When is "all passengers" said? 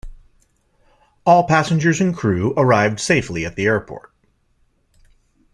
1.27-2.01